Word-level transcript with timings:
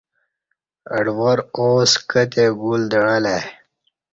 اڈوار 0.97 1.37
آو 1.57 1.69
سکہ 1.91 2.21
تہ 2.31 2.43
گل 2.61 2.81
دعݩلہ 2.91 3.33
ائی 3.37 3.45